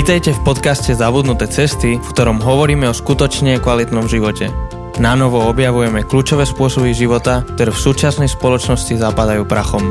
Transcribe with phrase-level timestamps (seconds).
[0.00, 4.48] Vítajte v podcaste Zabudnuté cesty, v ktorom hovoríme o skutočne kvalitnom živote.
[4.96, 9.84] Na novo objavujeme kľúčové spôsoby života, ktoré v súčasnej spoločnosti zapadajú prachom.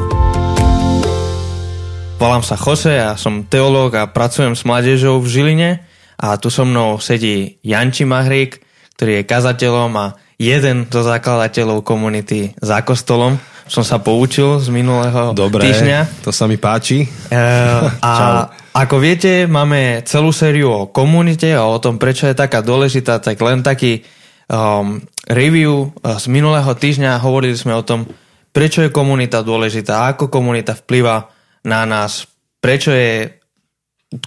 [2.17, 5.71] Volám sa Jose a som teológ a pracujem s mládežou v Žiline
[6.17, 8.65] a tu so mnou sedí Janči Mahrík,
[8.97, 13.37] ktorý je kazateľom a jeden zo zakladateľov komunity za kostolom.
[13.69, 16.25] Som sa poučil z minulého Dobre, týždňa.
[16.25, 17.05] to sa mi páči.
[17.05, 17.37] E,
[18.01, 18.13] a
[18.81, 23.37] ako viete, máme celú sériu o komunite a o tom, prečo je taká dôležitá, tak
[23.37, 24.01] len taký
[24.49, 24.97] um,
[25.29, 27.21] review z minulého týždňa.
[27.21, 28.09] Hovorili sme o tom,
[28.49, 31.29] prečo je komunita dôležitá, ako komunita vplyva
[31.69, 32.25] na nás,
[32.57, 33.37] prečo je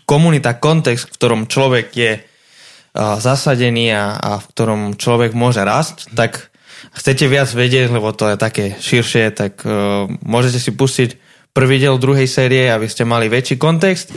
[0.07, 6.15] komunita kontext, v ktorom človek je uh, zasadený a, a v ktorom človek môže rásť,
[6.15, 6.52] tak
[6.91, 11.11] chcete viac vedieť, lebo to je také širšie, tak uh, môžete si pustiť
[11.55, 14.11] prvý diel druhej série, aby ste mali väčší kontext.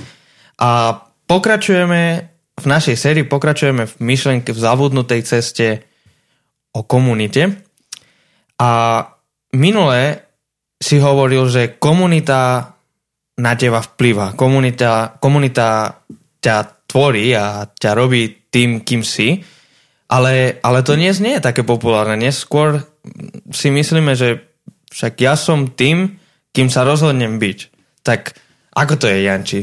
[0.57, 2.01] A pokračujeme
[2.55, 5.83] v našej sérii, pokračujeme v myšlenke v zavudnutej ceste
[6.71, 7.59] o komunite.
[8.55, 8.71] A
[9.51, 10.23] minule
[10.79, 12.71] si hovoril, že komunita
[13.35, 14.31] na teba vplyva.
[14.39, 15.99] Komunita, komunita
[16.39, 19.43] ťa tvorí a ťa robí tým, kým si.
[20.05, 22.21] Ale, ale to dnes nie je také populárne.
[22.21, 22.85] Dnes skôr
[23.49, 24.45] si myslíme, že
[24.93, 26.21] však ja som tým,
[26.53, 27.59] kým sa rozhodnem byť.
[28.05, 28.37] Tak
[28.75, 29.61] ako to je, Janči?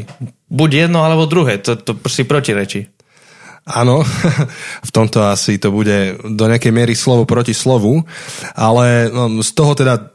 [0.51, 2.91] Buď jedno alebo druhé, to, to si protirečí.
[3.63, 4.03] Áno,
[4.89, 8.03] v tomto asi to bude do nejakej miery slovo proti slovu,
[8.59, 10.11] ale no, z toho teda,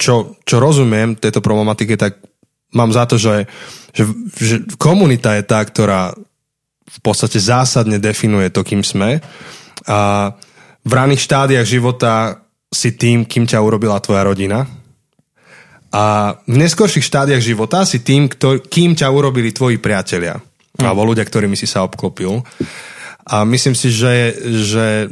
[0.00, 2.16] čo, čo rozumiem tejto problematike, tak
[2.72, 3.44] mám za to, že,
[3.92, 4.08] že,
[4.40, 6.16] že komunita je tá, ktorá
[6.90, 9.22] v podstate zásadne definuje to, kým sme.
[9.86, 10.30] A
[10.82, 14.66] v raných štádiách života si tým, kým ťa urobila tvoja rodina.
[15.90, 20.38] A v neskorších štádiách života si tým, kto, kým ťa urobili tvoji priatelia.
[20.78, 20.86] Mm.
[20.86, 22.42] Alebo ľudia, ktorými si sa obklopil.
[23.26, 25.10] A myslím si, že, že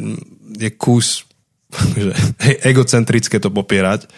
[0.58, 1.28] je kus
[2.04, 2.12] že
[2.64, 4.08] egocentrické to popierať.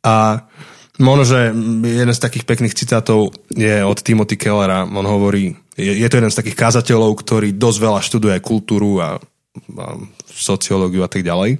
[0.00, 0.48] A
[0.96, 1.40] možno, že
[1.84, 4.88] jeden z takých pekných citátov je od Timothy Kellera.
[4.88, 9.86] On hovorí, je, to jeden z takých kázateľov, ktorý dosť veľa študuje kultúru a, a
[10.28, 11.58] sociológiu a tak ďalej.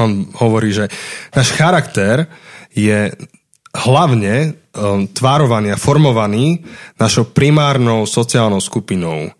[0.00, 0.88] On hovorí, že
[1.36, 2.30] náš charakter
[2.72, 3.12] je
[3.72, 6.64] hlavne um, tvárovaný a formovaný
[6.96, 9.32] našou primárnou sociálnou skupinou.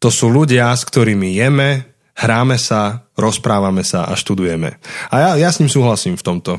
[0.00, 4.78] To sú ľudia, s ktorými jeme, hráme sa, rozprávame sa a študujeme.
[5.10, 6.52] A ja, ja s ním súhlasím v tomto.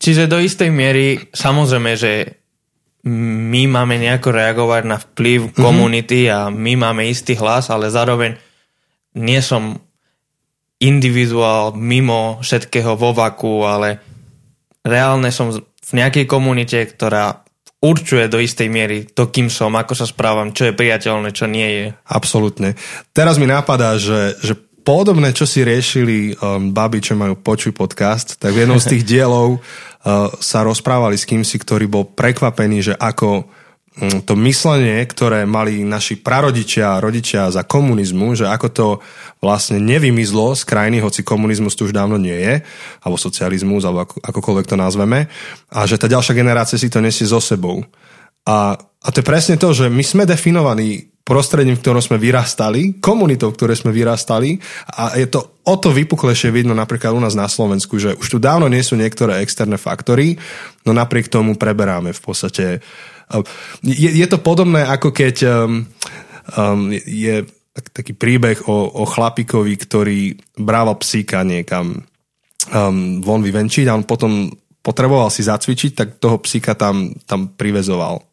[0.00, 2.39] Čiže do istej miery, samozrejme, že
[3.08, 5.62] my máme nejako reagovať na vplyv mm-hmm.
[5.62, 8.36] komunity a my máme istý hlas, ale zároveň
[9.16, 9.80] nie som
[10.80, 14.00] individuál mimo všetkého vo vaku, ale
[14.84, 17.44] reálne som v nejakej komunite, ktorá
[17.80, 21.68] určuje do istej miery to, kým som, ako sa správam, čo je priateľné, čo nie
[21.68, 21.86] je.
[22.04, 22.76] Absolutne.
[23.16, 24.52] Teraz mi napadá, že, že
[24.84, 29.02] podobné, čo si riešili um, baby, čo majú počuj podcast, tak v jednom z tých
[29.08, 29.60] dielov
[30.40, 36.16] sa rozprávali s kýmsi, ktorý bol prekvapený, že ako um, to myslenie, ktoré mali naši
[36.16, 38.86] prarodičia a rodičia za komunizmu, že ako to
[39.44, 42.64] vlastne nevymizlo z krajiny, hoci komunizmus tu už dávno nie je,
[43.04, 45.28] alebo socializmus, alebo ako, akokoľvek to nazveme,
[45.68, 47.84] a že tá ďalšia generácia si to nesie so sebou.
[48.48, 52.98] A, a to je presne to, že my sme definovaní prostredím, v ktorom sme vyrastali,
[52.98, 54.58] komunitou, v ktorej sme vyrastali
[54.98, 58.42] a je to o to vypuklejšie vidno napríklad u nás na Slovensku, že už tu
[58.42, 60.34] dávno nie sú niektoré externé faktory,
[60.82, 62.82] no napriek tomu preberáme v podstate.
[63.86, 65.86] Je, je to podobné ako keď um,
[66.58, 71.94] um, je tak, taký príbeh o, o chlapikovi, ktorý brával psíka niekam
[72.74, 74.50] um, von vyvenčiť a on potom
[74.82, 78.29] potreboval si zacvičiť, tak toho psíka tam, tam privezoval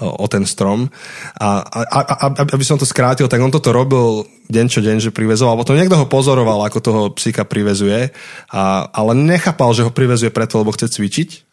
[0.00, 0.88] o ten strom.
[1.36, 5.14] A, a, a aby som to skrátil, tak on toto robil deň čo deň, že
[5.14, 5.58] privezoval.
[5.58, 8.14] Potom niekto ho pozoroval, ako toho psíka privezuje,
[8.54, 11.49] a, ale nechápal, že ho privezuje preto, lebo chce cvičiť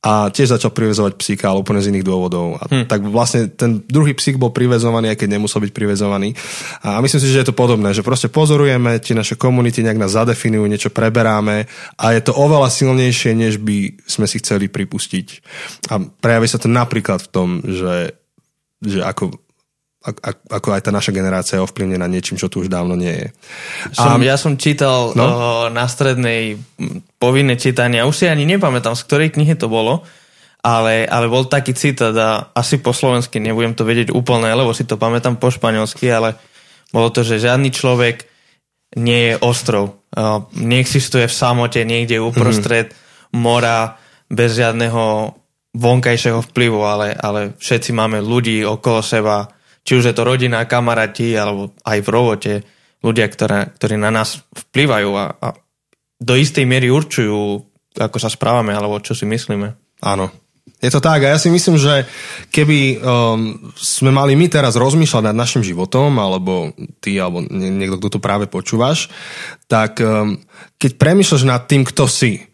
[0.00, 2.56] a tiež začal privezovať psíka, ale úplne z iných dôvodov.
[2.56, 2.84] A hm.
[2.88, 6.32] Tak vlastne ten druhý psík bol privezovaný, aj keď nemusel byť privezovaný.
[6.80, 10.16] A myslím si, že je to podobné, že proste pozorujeme, tie naše komunity nejak nás
[10.16, 11.68] zadefinujú, niečo preberáme
[12.00, 15.26] a je to oveľa silnejšie, než by sme si chceli pripustiť.
[15.92, 18.16] A prejaví sa to napríklad v tom, že,
[18.80, 19.49] že ako
[20.00, 23.28] ako aj tá naša generácia je ovplyvnená niečím, čo tu už dávno nie je.
[23.92, 25.24] Som, a, ja som čítal no?
[25.28, 25.36] uh,
[25.68, 26.56] na strednej
[27.20, 30.00] povinné čítanie, už si ani nepamätám, z ktorej knihy to bolo,
[30.64, 34.88] ale, ale bol taký citát a asi po slovensky nebudem to vedieť úplne, lebo si
[34.88, 36.40] to pamätám po španielsky, ale
[36.96, 38.24] bolo to, že žiadny človek
[38.96, 40.00] nie je ostrov.
[40.16, 43.36] Uh, neexistuje v samote niekde uprostred mm-hmm.
[43.36, 44.00] mora
[44.32, 45.36] bez žiadneho
[45.76, 49.59] vonkajšieho vplyvu, ale, ale všetci máme ľudí okolo seba,
[49.90, 52.54] či už je to rodina, kamaráti, alebo aj v robote,
[53.02, 55.48] ľudia, ktoré, ktorí na nás vplyvajú a, a
[56.14, 57.66] do istej miery určujú,
[57.98, 59.98] ako sa správame, alebo čo si myslíme.
[60.06, 60.30] Áno,
[60.78, 62.06] je to tak a ja si myslím, že
[62.54, 66.70] keby um, sme mali my teraz rozmýšľať nad našim životom, alebo
[67.02, 69.10] ty, alebo niekto, kto tu práve počúvaš,
[69.66, 70.38] tak um,
[70.78, 72.46] keď premýšľaš nad tým, kto si,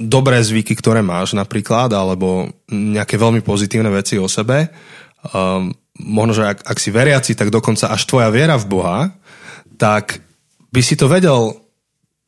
[0.00, 4.72] dobré zvyky, ktoré máš napríklad, alebo nejaké veľmi pozitívne veci o sebe,
[5.28, 8.98] um, možno, že ak, ak si veriaci, tak dokonca až tvoja viera v Boha,
[9.78, 10.22] tak
[10.74, 11.64] by si to vedel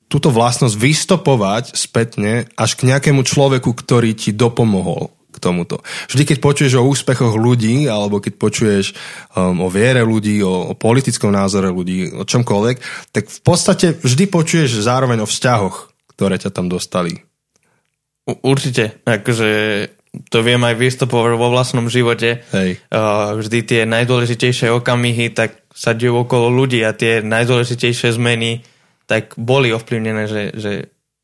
[0.06, 5.82] túto vlastnosť vystopovať spätne až k nejakému človeku, ktorý ti dopomohol k tomuto.
[6.08, 8.94] Vždy, keď počuješ o úspechoch ľudí, alebo keď počuješ
[9.34, 12.76] um, o viere ľudí, o, o politickom názore ľudí, o čomkoľvek,
[13.12, 17.20] tak v podstate vždy počuješ zároveň o vzťahoch, ktoré ťa tam dostali.
[18.26, 19.50] Určite, akože
[20.30, 22.44] to viem aj vystupovať vo vlastnom živote.
[22.52, 22.80] Hej.
[22.88, 28.64] Uh, vždy tie najdôležitejšie okamihy, tak sa dejú okolo ľudí a tie najdôležitejšie zmeny
[29.06, 30.72] tak boli ovplyvnené, že, že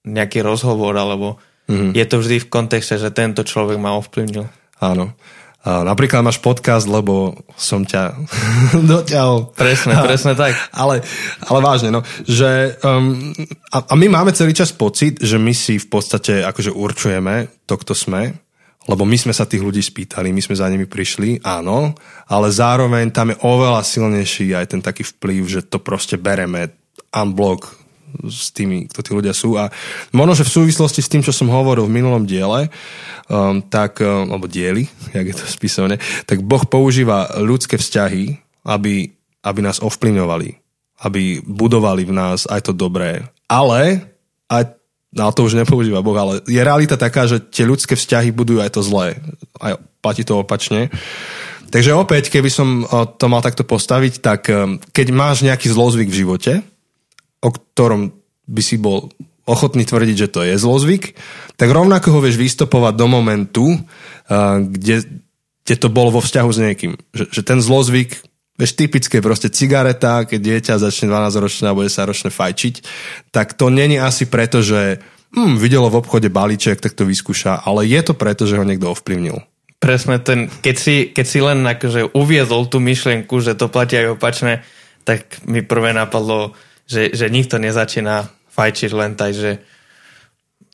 [0.07, 1.93] nejaký rozhovor alebo Mm-hmm.
[1.95, 4.45] Je to vždy v kontexte, že tento človek ma ovplyvnil.
[4.83, 5.15] Áno.
[5.63, 8.19] A napríklad máš podcast, lebo som ťa
[8.91, 9.55] doťahol.
[9.55, 10.59] Presne, presne tak.
[10.75, 11.07] Ale,
[11.47, 13.31] ale vážne, no, že um,
[13.71, 17.79] a, a my máme celý čas pocit, že my si v podstate akože určujeme to,
[17.79, 18.35] kto sme,
[18.91, 21.95] lebo my sme sa tých ľudí spýtali, my sme za nimi prišli, áno,
[22.27, 26.75] ale zároveň tam je oveľa silnejší aj ten taký vplyv, že to proste bereme
[27.15, 27.83] unblock
[28.27, 29.57] s tými, kto tí ľudia sú.
[29.57, 29.73] A
[30.13, 32.69] možno, že v súvislosti s tým, čo som hovoril v minulom diele,
[33.31, 35.97] um, tak, um, alebo dieli, jak je to spisované,
[36.29, 38.37] tak Boh používa ľudské vzťahy,
[38.69, 39.15] aby,
[39.47, 40.49] aby nás ovplyvňovali,
[41.07, 43.25] aby budovali v nás aj to dobré.
[43.47, 44.11] Ale,
[44.51, 44.82] aj,
[45.13, 48.73] no to už nepoužíva Boh, ale je realita taká, že tie ľudské vzťahy budujú aj
[48.75, 49.21] to zlé.
[49.61, 50.89] Aj platí to opačne.
[51.73, 56.13] Takže opäť, keby som uh, to mal takto postaviť, tak um, keď máš nejaký zlozvyk
[56.13, 56.53] v živote,
[57.41, 58.13] o ktorom
[58.45, 59.09] by si bol
[59.49, 61.19] ochotný tvrdiť, že to je zlozvyk,
[61.59, 63.67] tak rovnako ho vieš vystopovať do momentu,
[64.71, 65.03] kde,
[65.67, 66.93] kde to bolo vo vzťahu s niekým.
[67.11, 68.23] Že, že ten zlozvyk,
[68.57, 72.75] vieš, typické proste cigareta, keď dieťa začne 12 ročné alebo 10 ročné fajčiť,
[73.33, 75.01] tak to není asi preto, že
[75.33, 78.93] hm, videlo v obchode balíček, tak to vyskúša, ale je to preto, že ho niekto
[78.93, 79.41] ovplyvnil.
[79.83, 84.15] Presne ten, keď si, keď si len akože uviezol tú myšlienku, že to platí aj
[84.15, 84.63] opačne,
[85.03, 86.55] tak mi prvé napadlo,
[86.87, 89.59] že, že nikto nezačína fajčiť len tak, že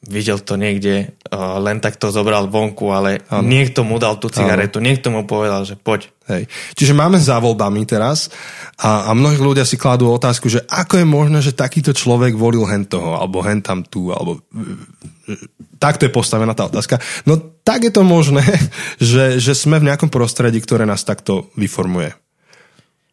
[0.06, 3.42] videl to niekde, uh, len tak to zobral vonku, ale ano.
[3.42, 4.86] niekto mu dal tú cigaretu, ano.
[4.86, 6.06] niekto mu povedal, že poď.
[6.30, 6.46] Hej.
[6.78, 8.30] Čiže máme za voľbami teraz
[8.78, 12.62] a, a mnohí ľudia si kladú otázku, že ako je možné, že takýto človek volil
[12.68, 14.38] hen toho, alebo hen tam tu, alebo
[15.82, 17.02] takto je postavená tá otázka.
[17.26, 18.44] No tak je to možné,
[19.02, 22.14] že, že sme v nejakom prostredí, ktoré nás takto vyformuje.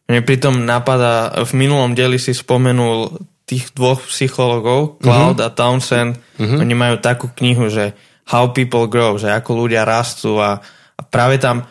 [0.06, 5.46] Mne pritom napadá, v minulom dieli si spomenul tých dvoch psychologov, Cloud uh-huh.
[5.46, 6.18] a Townsend.
[6.18, 6.58] Uh-huh.
[6.60, 7.94] Oni majú takú knihu, že
[8.26, 10.58] How People Grow, že ako ľudia rastú a,
[10.98, 11.70] a práve tam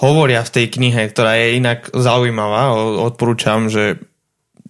[0.00, 2.72] hovoria v tej knihe, ktorá je inak zaujímavá,
[3.02, 3.98] odporúčam, že,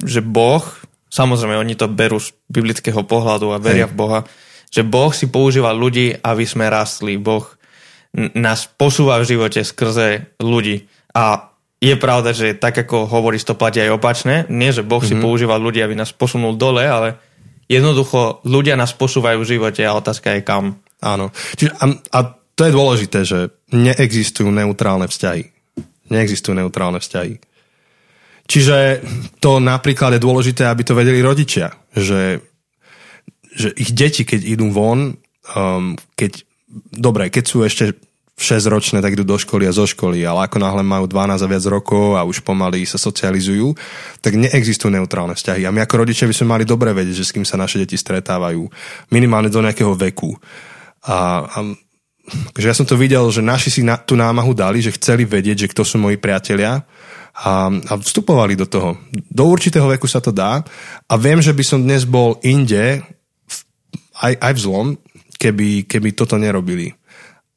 [0.00, 0.64] že Boh,
[1.12, 3.92] samozrejme oni to berú z biblického pohľadu a veria Hej.
[3.92, 4.20] v Boha,
[4.72, 7.20] že Boh si používa ľudí, aby sme rastli.
[7.20, 7.44] Boh
[8.16, 10.88] nás posúva v živote skrze ľudí.
[11.14, 11.49] A
[11.80, 14.44] je pravda, že tak ako hovoríš, to platí aj opačne.
[14.52, 15.08] Nie, že Boh mm-hmm.
[15.08, 15.24] si mhm.
[15.24, 17.16] používa ľudí, aby nás posunul dole, ale
[17.66, 20.84] jednoducho ľudia nás posúvajú v živote a otázka je kam.
[21.00, 21.32] Áno.
[21.56, 22.18] Čiže, a, a
[22.52, 25.48] to je dôležité, že neexistujú neutrálne vzťahy.
[26.12, 27.40] Neexistujú neutrálne vzťahy.
[28.50, 28.76] Čiže
[29.38, 32.42] to napríklad je dôležité, aby to vedeli rodičia, že,
[33.54, 35.16] že ich deti, keď idú von,
[35.54, 36.42] um, keď,
[36.90, 37.94] dobre, keď sú ešte
[38.40, 41.64] 6-ročné, tak idú do školy a zo školy, ale ako náhle majú 12 a viac
[41.68, 43.76] rokov a už pomaly sa socializujú,
[44.24, 45.68] tak neexistujú neutrálne vzťahy.
[45.68, 48.00] A my ako rodičia by sme mali dobre vedieť, že s kým sa naše deti
[48.00, 48.64] stretávajú.
[49.12, 50.32] Minimálne do nejakého veku.
[51.04, 51.58] A, a
[52.56, 55.66] že ja som to videl, že naši si na, tú námahu dali, že chceli vedieť,
[55.66, 56.80] že kto sú moji priatelia
[57.36, 58.96] a, a vstupovali do toho.
[59.12, 60.64] Do určitého veku sa to dá
[61.06, 63.04] a viem, že by som dnes bol inde,
[64.20, 64.86] aj, aj v zlom,
[65.40, 66.92] keby, keby toto nerobili.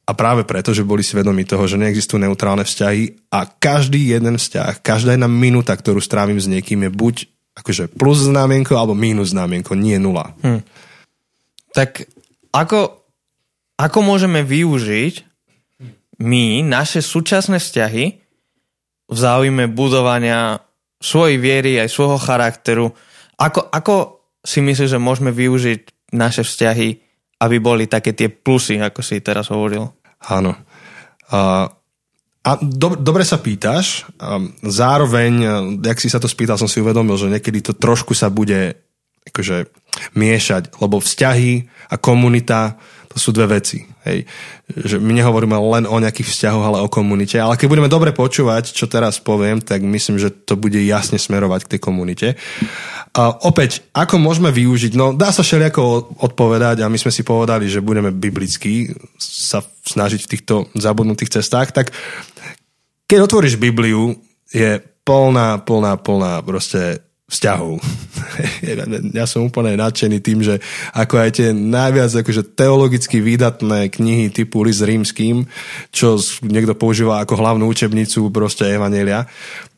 [0.04, 4.84] A práve preto, že boli svedomí toho, že neexistujú neutrálne vzťahy a každý jeden vzťah,
[4.84, 7.16] každá jedna minúta, ktorú strávim s niekým je buď
[7.54, 10.36] akože plus znamienko alebo mínus znamienko, nie nula.
[10.44, 10.60] Hm.
[11.72, 12.10] Tak
[12.52, 13.00] ako,
[13.80, 15.14] ako môžeme využiť
[16.20, 18.06] my naše súčasné vzťahy
[19.08, 20.62] v záujme budovania
[21.00, 22.92] svojej viery aj svojho charakteru?
[23.40, 27.03] Ako, ako si myslíš, že môžeme využiť naše vzťahy
[27.44, 29.84] aby boli také tie plusy, ako si teraz hovoril.
[30.32, 30.56] Áno.
[31.30, 31.68] A
[32.44, 34.04] a do, dobre sa pýtaš.
[34.60, 35.34] Zároveň,
[35.80, 38.84] jak si sa to spýtal, som si uvedomil, že niekedy to trošku sa bude
[39.24, 39.72] akože
[40.20, 42.76] miešať, lebo vzťahy a komunita
[43.14, 43.86] to sú dve veci.
[44.10, 44.26] Hej.
[44.74, 47.38] Že my nehovoríme len o nejakých vzťahoch, ale o komunite.
[47.38, 51.70] Ale keď budeme dobre počúvať, čo teraz poviem, tak myslím, že to bude jasne smerovať
[51.70, 52.28] k tej komunite.
[53.14, 54.98] A opäť, ako môžeme využiť?
[54.98, 58.90] No, dá sa všelijako odpovedať a my sme si povedali, že budeme biblicky
[59.22, 61.70] sa snažiť v týchto zabudnutých cestách.
[61.70, 61.94] Tak
[63.06, 64.18] keď otvoríš Bibliu,
[64.50, 67.82] je plná, plná, plná proste vzťahov.
[69.18, 70.62] ja som úplne nadšený tým, že
[70.94, 75.50] ako aj tie najviac akože teologicky výdatné knihy typu List rímským,
[75.90, 79.26] čo niekto používa ako hlavnú učebnicu proste Evanelia,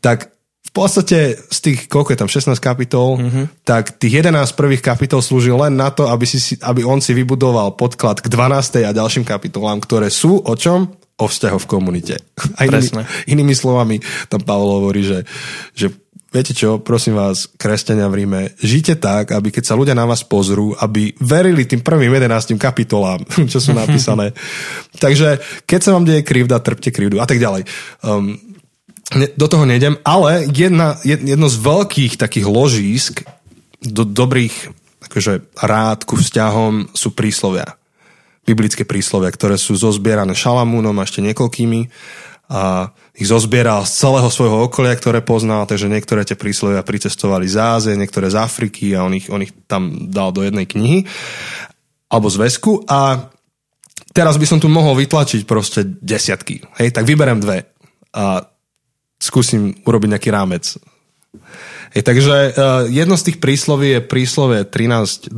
[0.04, 0.36] tak
[0.66, 3.64] v podstate z tých, koľko je tam, 16 kapitol, mm-hmm.
[3.64, 7.80] tak tých 11 prvých kapitol slúži len na to, aby, si, aby on si vybudoval
[7.80, 8.84] podklad k 12.
[8.84, 10.92] a ďalším kapitolám, ktoré sú o čom?
[11.16, 12.20] O vzťahoch v komunite.
[12.60, 12.92] A inými,
[13.32, 15.24] inými slovami, tam Pavel hovorí, že,
[15.72, 15.88] že
[16.36, 20.28] viete čo, prosím vás, kresťania v Ríme, žite tak, aby keď sa ľudia na vás
[20.28, 24.36] pozrú, aby verili tým prvým 11 kapitolám, čo sú napísané.
[25.04, 27.64] Takže keď sa vám deje krivda, trpte krivdu a tak ďalej.
[28.04, 28.36] Um,
[29.16, 33.22] do toho nejdem, ale jedna, jedno z veľkých takých ložísk
[33.86, 34.74] do dobrých
[35.06, 37.78] akože, rád ku vzťahom sú príslovia.
[38.46, 41.82] Biblické príslovia, ktoré sú zozbierané Šalamúnom a ešte niekoľkými
[42.50, 47.56] a ich zozbieral z celého svojho okolia, ktoré poznal, takže niektoré tie príslovia pricestovali z
[47.56, 51.08] Ázie, niektoré z Afriky a on ich, on ich tam dal do jednej knihy
[52.12, 53.32] alebo zväzku a
[54.12, 56.60] teraz by som tu mohol vytlačiť proste desiatky.
[56.76, 57.72] Hej, tak vyberem dve
[58.12, 58.52] a
[59.16, 60.76] skúsim urobiť nejaký rámec.
[61.96, 62.52] Hej, takže uh,
[62.92, 65.32] jedno z tých prísloví je príslovie 13.20,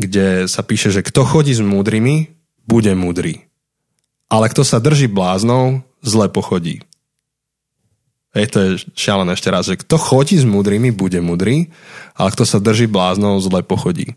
[0.00, 2.32] kde sa píše, že kto chodí s múdrymi,
[2.64, 3.50] bude múdry
[4.30, 6.80] ale kto sa drží bláznou, zle pochodí.
[8.30, 11.74] Hej, to je šialené ešte raz, že kto chodí s múdrymi, bude múdry,
[12.14, 14.14] ale kto sa drží bláznou, zle pochodí.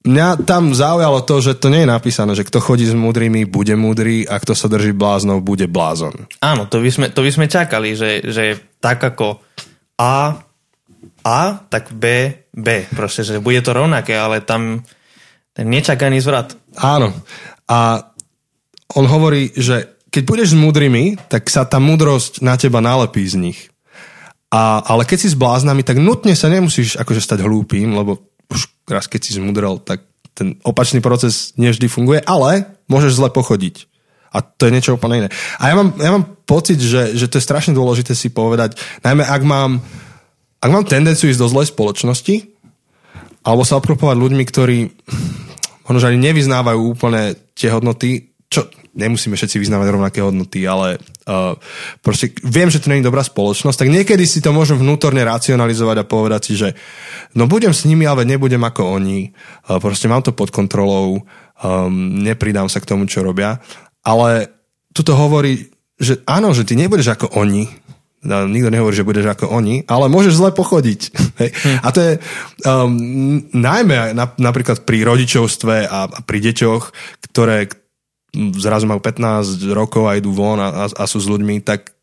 [0.00, 3.76] Mňa tam zaujalo to, že to nie je napísané, že kto chodí s múdrymi, bude
[3.76, 6.30] múdry a kto sa drží bláznou, bude blázon.
[6.40, 9.42] Áno, to by sme, to by sme čakali, že, že tak ako
[10.00, 10.40] A,
[11.20, 12.88] A, tak B, B.
[12.96, 14.80] Proste, že bude to rovnaké, ale tam
[15.52, 16.56] ten nečakaný zvrat.
[16.80, 17.12] Áno.
[17.68, 18.08] A
[18.96, 23.38] on hovorí, že keď budeš s múdrymi, tak sa tá múdrosť na teba nalepí z
[23.38, 23.60] nich.
[24.50, 28.18] A, ale keď si s bláznami, tak nutne sa nemusíš akože stať hlúpým, lebo
[28.50, 30.02] už raz keď si zmudrel, tak
[30.34, 33.86] ten opačný proces nevždy funguje, ale môžeš zle pochodiť.
[34.30, 35.28] A to je niečo úplne iné.
[35.58, 39.22] A ja mám, ja mám pocit, že, že to je strašne dôležité si povedať, najmä
[39.26, 39.82] ak mám,
[40.58, 42.50] ak mám tendenciu ísť do zlej spoločnosti,
[43.46, 44.78] alebo sa obklopovať ľuďmi, ktorí
[45.86, 48.66] možno ani nevyznávajú úplne tie hodnoty, čo
[48.98, 51.54] nemusíme všetci vyznávať rovnaké hodnoty, ale uh,
[52.02, 55.96] proste viem, že to nie je dobrá spoločnosť, tak niekedy si to môžem vnútorne racionalizovať
[56.02, 56.74] a povedať si, že
[57.38, 59.30] no budem s nimi, ale nebudem ako oni,
[59.70, 61.22] uh, proste mám to pod kontrolou,
[61.62, 63.62] um, nepridám sa k tomu, čo robia,
[64.02, 64.50] ale
[64.90, 67.70] tuto hovorí, že áno, že ty nebudeš ako oni,
[68.26, 71.00] no, nikto nehovorí, že budeš ako oni, ale môžeš zle pochodiť.
[71.40, 71.80] Hm.
[71.80, 72.12] A to je
[72.68, 72.92] um,
[73.56, 76.92] najmä na, napríklad pri rodičovstve a, a pri deťoch,
[77.32, 77.79] ktoré,
[78.58, 81.94] zrazu majú 15 rokov a idú von a, a, a sú s ľuďmi, tak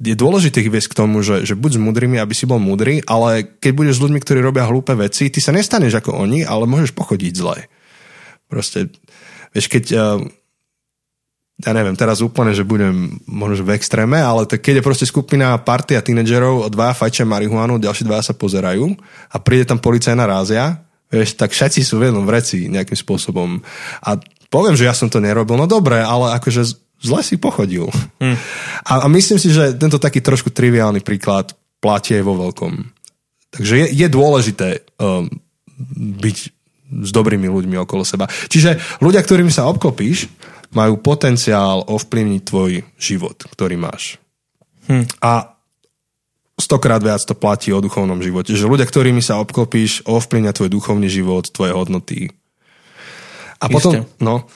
[0.00, 3.04] je dôležité ich viesť k tomu, že, že buď s mudrými, aby si bol mudrý,
[3.04, 6.64] ale keď budeš s ľuďmi, ktorí robia hlúpe veci, ty sa nestaneš ako oni, ale
[6.64, 7.68] môžeš pochodiť zle.
[8.48, 8.88] Proste,
[9.52, 10.00] vieš, keď uh,
[11.60, 15.52] ja neviem, teraz úplne, že budem možno v extréme, ale tak keď je proste skupina
[15.60, 18.96] partia tínedžerov, dva fajčia marihuanu, ďalší dva sa pozerajú
[19.28, 20.80] a príde tam policajná rázia,
[21.12, 23.60] vieš, tak všetci sú v jednom vreci nejakým spôsobom.
[24.00, 24.16] A
[24.50, 26.66] poviem, že ja som to nerobil, no dobre, ale akože
[27.00, 27.88] zle si pochodil.
[28.20, 28.36] Hmm.
[28.84, 32.72] A, a myslím si, že tento taký trošku triviálny príklad platí aj vo veľkom.
[33.50, 35.26] Takže je, je dôležité um,
[36.20, 36.36] byť
[36.90, 38.28] s dobrými ľuďmi okolo seba.
[38.28, 40.28] Čiže ľudia, ktorými sa obklopíš,
[40.74, 44.20] majú potenciál ovplyvniť tvoj život, ktorý máš.
[44.86, 45.06] Hmm.
[45.22, 45.56] A
[46.60, 48.54] stokrát viac to platí o duchovnom živote.
[48.54, 52.30] Že ľudia, ktorými sa obklopíš, ovplyvňa tvoj duchovný život, tvoje hodnoty,
[53.60, 54.48] a potom, no,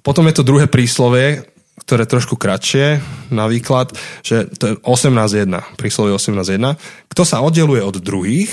[0.00, 1.44] potom je to druhé príslovie,
[1.84, 2.98] ktoré je trošku kratšie
[3.28, 3.92] na výklad,
[4.24, 6.80] že to je 18.1, príslovie 18.1.
[7.12, 8.50] Kto sa oddeluje od druhých,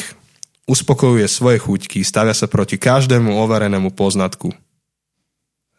[0.67, 4.51] uspokojuje svoje chuťky, stavia sa proti každému overenému poznatku.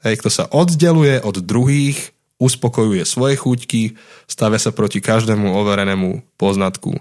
[0.04, 3.96] Hej, kto sa oddeluje od druhých, uspokojuje svoje chuťky,
[4.28, 6.96] stavia sa proti každému overenému poznatku.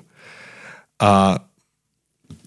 [1.00, 1.44] A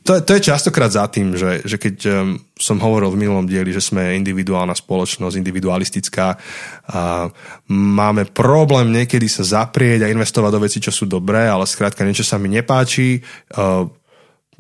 [0.07, 3.75] to, to je častokrát za tým, že, že keď um, som hovoril v minulom dieli,
[3.75, 6.39] že sme individuálna spoločnosť, individualistická
[6.87, 7.27] a
[7.67, 12.23] máme problém niekedy sa zaprieť a investovať do veci, čo sú dobré, ale skrátka niečo
[12.23, 13.27] sa mi nepáči,
[13.59, 13.91] uh,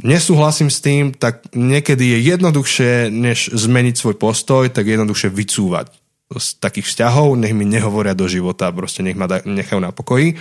[0.03, 5.95] nesúhlasím s tým, tak niekedy je jednoduchšie, než zmeniť svoj postoj, tak jednoduchšie vycúvať
[6.27, 10.35] z takých vzťahov, nech mi nehovoria do života, proste nech ma nechajú na pokoji.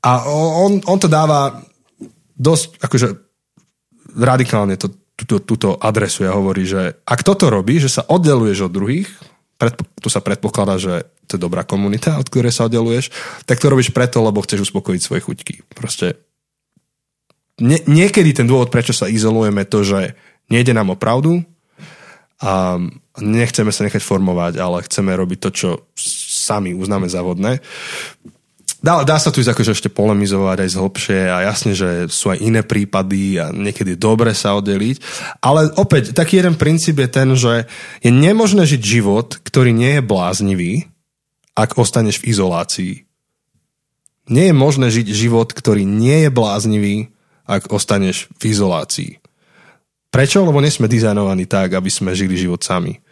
[0.00, 1.60] A on, on to dáva
[2.32, 3.25] dosť, akože
[4.16, 8.72] radikálne to, túto, túto adresuje a hovorí, že ak toto robí, že sa oddeluješ od
[8.72, 9.08] druhých,
[9.60, 13.10] predpo, tu sa predpokladá, že to je dobrá komunita, od ktorej sa oddeluješ,
[13.48, 15.54] tak to robíš preto, lebo chceš uspokojiť svoje chuťky.
[15.72, 16.20] Proste
[17.56, 20.14] nie, niekedy ten dôvod, prečo sa izolujeme, to, že
[20.52, 21.40] nejde nám o pravdu
[22.36, 22.76] a
[23.16, 27.64] nechceme sa nechať formovať, ale chceme robiť to, čo sami uznáme za vodné.
[28.86, 32.38] Dá, dá sa tu ísť akože ešte polemizovať aj zhlbšie a jasne, že sú aj
[32.38, 35.02] iné prípady a niekedy je dobre sa oddeliť.
[35.42, 37.66] Ale opäť, taký jeden princíp je ten, že
[37.98, 40.72] je nemožné žiť život, ktorý nie je bláznivý,
[41.58, 42.94] ak ostaneš v izolácii.
[44.30, 47.10] Nie je možné žiť život, ktorý nie je bláznivý,
[47.42, 49.12] ak ostaneš v izolácii.
[50.14, 50.46] Prečo?
[50.46, 53.02] Lebo nie sme dizajnovaní tak, aby sme žili život sami.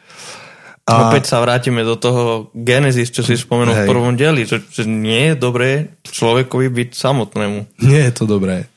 [0.85, 1.09] A...
[1.09, 3.89] Opäť sa vrátime do toho Genesis, čo si spomenul Hej.
[3.89, 7.59] v prvom dieli, že, že nie je dobré človekovi byť samotnému.
[7.89, 8.69] Nie je to dobré.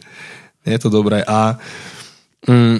[0.63, 1.19] Nie je to dobré.
[1.27, 1.59] A
[2.47, 2.79] mm,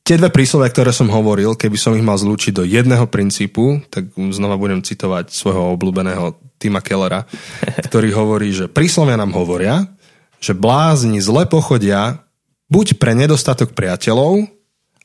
[0.00, 4.08] tie dve príslovia, ktoré som hovoril, keby som ich mal zlúčiť do jedného princípu, tak
[4.16, 7.28] znova budem citovať svojho obľúbeného Tima Kellera,
[7.92, 9.84] ktorý hovorí, že príslovia nám hovoria,
[10.40, 12.24] že blázni zle pochodia
[12.72, 14.48] buď pre nedostatok priateľov,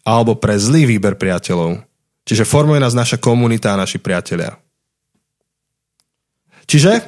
[0.03, 1.83] alebo pre zlý výber priateľov.
[2.23, 4.55] Čiže formuje nás naša komunita a naši priatelia.
[6.63, 7.03] Čiže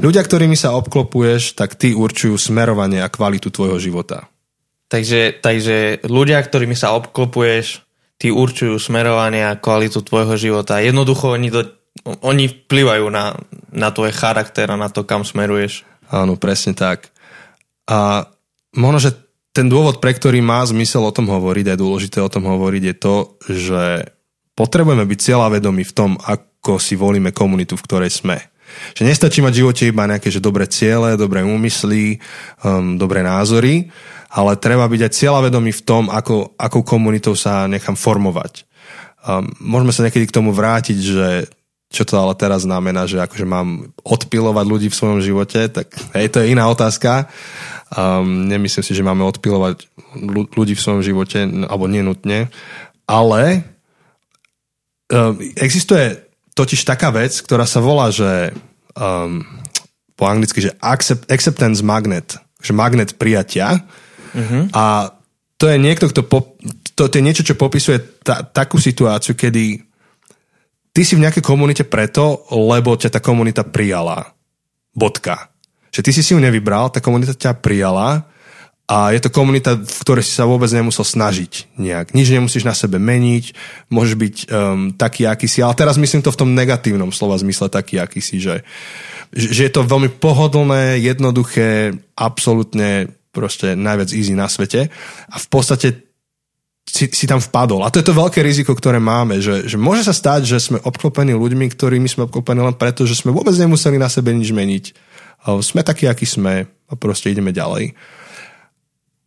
[0.00, 4.32] ľudia, ktorými sa obklopuješ, tak ty určujú smerovanie a kvalitu tvojho života.
[4.86, 7.84] Takže, takže ľudia, ktorými sa obklopuješ,
[8.16, 10.80] ty určujú smerovanie a kvalitu tvojho života.
[10.80, 11.68] Jednoducho oni, to,
[12.24, 13.36] oni vplyvajú na,
[13.74, 15.84] na tvoj charakter a na to, kam smeruješ.
[16.08, 17.12] Áno, presne tak.
[17.90, 18.30] A
[18.72, 19.10] možno, že
[19.52, 22.82] ten dôvod, pre ktorý má zmysel o tom hovoriť, a je dôležité o tom hovoriť,
[22.86, 23.16] je to,
[23.50, 23.82] že
[24.56, 28.40] potrebujeme byť cieľavedomí v tom, ako si volíme komunitu, v ktorej sme.
[28.96, 32.18] Že nestačí mať v živote iba nejaké že dobré ciele, dobré úmysly,
[32.64, 33.92] um, dobré názory,
[34.32, 38.66] ale treba byť aj cieľavedomí v tom, ako, akou komunitou sa nechám formovať.
[39.22, 41.28] Um, môžeme sa niekedy k tomu vrátiť, že
[41.86, 46.26] čo to ale teraz znamená, že akože mám odpilovať ľudí v svojom živote, tak hej,
[46.34, 47.30] to je iná otázka.
[47.94, 49.86] Um, nemyslím si, že máme odpilovať
[50.58, 52.50] ľudí v svojom živote, alebo nenutne,
[53.06, 53.62] ale
[55.12, 58.54] um, existuje totiž taká vec, ktorá sa volá, že
[58.96, 59.44] um,
[60.16, 63.84] po anglicky, že accept, acceptance magnet, že magnet prijatia.
[64.32, 64.64] Uh-huh.
[64.72, 65.12] A
[65.60, 66.56] to je niekto, kto po,
[66.96, 69.84] to, to je niečo, čo popisuje ta, takú situáciu, kedy
[70.96, 74.32] ty si v nejakej komunite preto, lebo ťa tá komunita prijala.
[74.96, 75.52] Bodka.
[75.92, 78.24] Že ty si si ju nevybral, tá komunita ťa prijala
[78.86, 82.14] a je to komunita, v ktorej si sa vôbec nemusel snažiť nejak.
[82.14, 83.44] Nič nemusíš na sebe meniť,
[83.90, 85.58] môžeš byť um, taký, aký si.
[85.58, 88.62] Ale teraz myslím to v tom negatívnom slova zmysle taký, aký si, že,
[89.34, 94.86] že je to veľmi pohodlné, jednoduché, absolútne proste najviac easy na svete.
[95.34, 96.06] A v podstate
[96.86, 97.82] si, si tam vpadol.
[97.82, 100.78] A to je to veľké riziko, ktoré máme, že, že môže sa stať, že sme
[100.78, 104.84] obklopení ľuďmi, ktorými sme obklopení len preto, že sme vôbec nemuseli na sebe nič meniť.
[105.58, 108.14] Sme takí, akí sme a proste ideme ďalej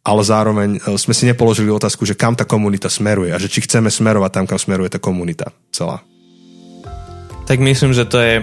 [0.10, 3.62] ale zároveň e, sme si nepoložili otázku, že kam tá komunita smeruje a že či
[3.62, 6.02] chceme smerovať tam, kam smeruje tá komunita celá.
[7.46, 8.36] Tak myslím, že to je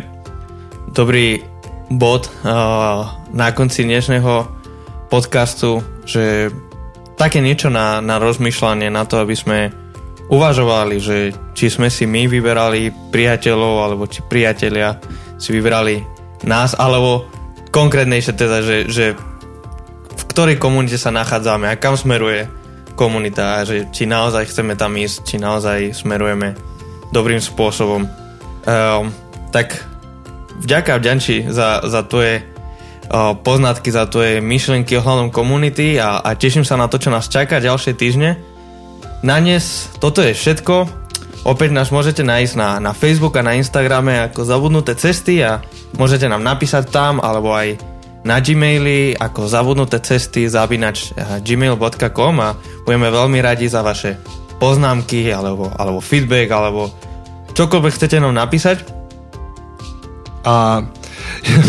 [0.94, 1.42] dobrý
[1.90, 4.50] bod uh, na konci dnešného
[5.07, 6.50] podcastu, že
[7.14, 9.70] také niečo na, na rozmýšľanie, na to, aby sme
[10.26, 14.98] uvažovali, že či sme si my vyberali priateľov, alebo či priatelia
[15.38, 16.02] si vyberali
[16.42, 17.31] nás, alebo
[17.70, 19.07] konkrétnejšie teda, že, že
[20.37, 22.44] ktorej komunite sa nachádzame a kam smeruje
[22.92, 26.53] komunita a že či naozaj chceme tam ísť, či naozaj smerujeme
[27.09, 28.05] dobrým spôsobom.
[28.05, 29.09] Um,
[29.49, 29.81] tak
[30.61, 36.68] vďaka Vďanči za, za tvoje uh, poznatky, za tvoje myšlienky ohľadom komunity a, a teším
[36.68, 38.37] sa na to, čo nás čaká ďalšie týždne.
[39.25, 40.85] Na dnes toto je všetko.
[41.49, 45.64] Opäť nás môžete nájsť na, na Facebook a na Instagrame ako Zabudnuté cesty a
[45.96, 47.95] môžete nám napísať tam alebo aj
[48.26, 54.18] na Gmaili ako zabudnuté cesty zabinač eh, gmail.com a budeme veľmi radi za vaše
[54.58, 56.90] poznámky alebo, alebo feedback alebo
[57.54, 58.82] čokoľvek chcete nám napísať.
[60.46, 60.82] A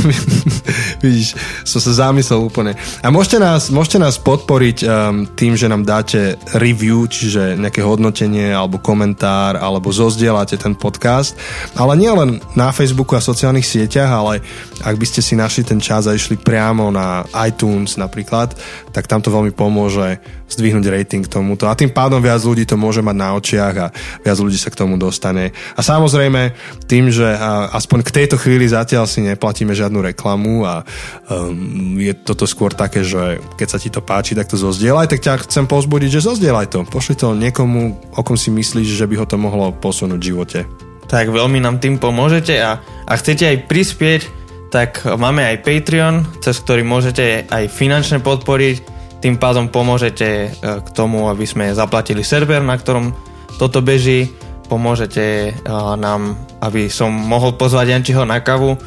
[1.03, 2.73] Vidíš, som sa zamyslel úplne.
[3.01, 4.87] A môžete nás, môžete nás podporiť um,
[5.27, 11.37] tým, že nám dáte review, čiže nejaké hodnotenie alebo komentár, alebo zozdielate ten podcast.
[11.77, 14.41] Ale nie len na Facebooku a sociálnych sieťach, ale
[14.81, 18.53] ak by ste si našli ten čas a išli priamo na iTunes napríklad,
[18.93, 21.67] tak tam to veľmi pomôže zdvihnúť rating tomuto.
[21.67, 23.91] A tým pádom viac ľudí to môže mať na očiach a
[24.23, 25.51] viac ľudí sa k tomu dostane.
[25.75, 26.55] A samozrejme,
[26.87, 27.27] tým, že
[27.75, 30.83] aspoň k tejto chvíli zatiaľ si neplatíme žiadnu reklamu a
[31.31, 35.23] um, je toto skôr také, že keď sa ti to páči, tak to zozdieľaj, tak
[35.23, 36.83] ťa chcem pozbudiť, že zozdieľaj to.
[36.83, 40.59] Pošli to niekomu, o kom si myslíš, že by ho to mohlo posunúť v živote.
[41.07, 44.21] Tak veľmi nám tým pomôžete a, a chcete aj prispieť,
[44.67, 50.87] tak máme aj Patreon, cez ktorý môžete aj finančne podporiť tým pádom pomôžete e, k
[50.93, 53.17] tomu, aby sme zaplatili server, na ktorom
[53.57, 54.29] toto beží.
[54.69, 55.51] Pomôžete e,
[55.97, 58.77] nám, aby som mohol pozvať Jančiho na kavu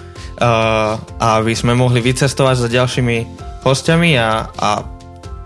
[0.40, 3.16] aby sme mohli vycestovať za ďalšími
[3.60, 4.70] hostiami a, a,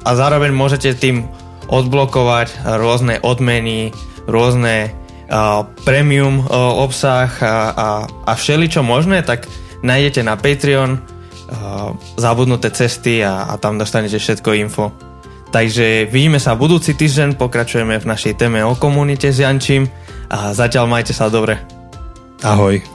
[0.07, 1.27] a zároveň môžete tým
[1.67, 3.91] odblokovať rôzne odmeny,
[4.31, 9.51] rôzne uh, premium uh, obsah a, a, a všeličo možné, tak
[9.83, 11.15] nájdete na Patreon
[12.17, 14.93] zabudnuté cesty a, a tam dostanete všetko info.
[15.53, 19.87] Takže vidíme sa budúci týždeň, pokračujeme v našej téme o komunite s Jančím
[20.27, 21.61] a zatiaľ majte sa dobre.
[22.43, 22.94] Ahoj.